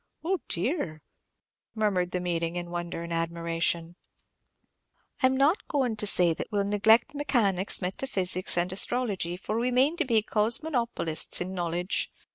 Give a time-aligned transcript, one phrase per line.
[0.25, 1.03] oh dear!"
[1.75, 3.95] murmured the meeting, in wonder and admiration.
[5.21, 9.59] "I 'm not goin' to say that we 'll neglect mechanics, metaphysics, and astrology; for
[9.59, 12.11] we mane to be cosmonopolists in knowledge.